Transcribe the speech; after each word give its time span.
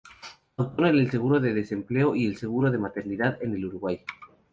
Autor 0.57 0.95
del 0.95 1.11
Seguro 1.11 1.39
de 1.39 1.53
Desempleo 1.53 2.15
y 2.15 2.25
del 2.25 2.35
Seguro 2.35 2.71
de 2.71 2.79
Maternidad 2.79 3.37
en 3.43 3.53
el 3.53 3.65
Uruguay. 3.65 4.03